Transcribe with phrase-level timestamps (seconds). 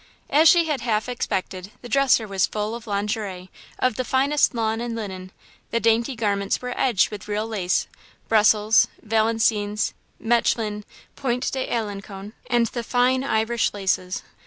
[0.31, 4.81] As she had half expected, the dresser was full of lingerie, of the finest lawn
[4.81, 5.31] and linen.
[5.69, 7.85] The dainty garments were edged with real lace
[8.27, 10.85] Brussels, Valenciennes, Mechlin,
[11.15, 14.23] Point d'Alencon, and the fine Irish laces.